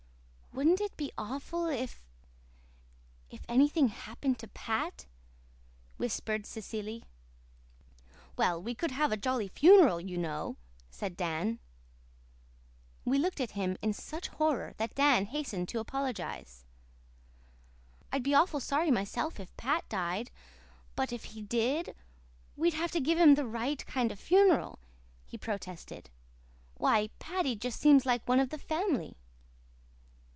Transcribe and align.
"Wouldn't 0.53 0.81
it 0.81 0.97
be 0.97 1.13
awful 1.17 1.67
if 1.67 2.03
if 3.29 3.45
anything 3.47 3.87
happened 3.87 4.37
to 4.39 4.49
Pat?" 4.49 5.05
whispered 5.95 6.45
Cecily. 6.45 7.05
"Well, 8.35 8.61
we 8.61 8.75
could 8.75 8.91
have 8.91 9.13
a 9.13 9.17
jolly 9.17 9.47
funeral, 9.47 10.01
you 10.01 10.17
know," 10.17 10.57
said 10.89 11.15
Dan. 11.15 11.59
We 13.05 13.17
looked 13.17 13.39
at 13.39 13.51
him 13.51 13.77
in 13.81 13.93
such 13.93 14.27
horror 14.27 14.73
that 14.75 14.93
Dan 14.93 15.27
hastened 15.27 15.69
to 15.69 15.79
apologize. 15.79 16.65
"I'd 18.11 18.21
be 18.21 18.35
awful 18.35 18.59
sorry 18.59 18.91
myself 18.91 19.39
if 19.39 19.55
Pat 19.55 19.87
died. 19.87 20.31
But 20.97 21.13
if 21.13 21.23
he 21.23 21.41
DID, 21.41 21.95
we'd 22.57 22.73
have 22.73 22.91
to 22.91 22.99
give 22.99 23.17
him 23.17 23.35
the 23.35 23.47
right 23.47 23.83
kind 23.85 24.11
of 24.11 24.19
a 24.19 24.21
funeral," 24.21 24.79
he 25.25 25.37
protested. 25.37 26.09
"Why, 26.75 27.09
Paddy 27.19 27.55
just 27.55 27.79
seems 27.79 28.05
like 28.05 28.27
one 28.27 28.41
of 28.41 28.49
the 28.49 28.57
family." 28.59 29.15